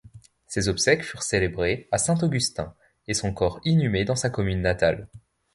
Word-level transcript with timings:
Ses 0.47 0.67
obsèques 0.67 1.03
furent 1.03 1.21
célébrées 1.21 1.87
à 1.91 1.99
Saint-Augustin 1.99 2.73
et 3.07 3.13
son 3.13 3.31
corps 3.35 3.61
inhumé 3.65 4.03
dans 4.03 4.15
sa 4.15 4.31
commune 4.31 4.63
natale. 4.63 5.07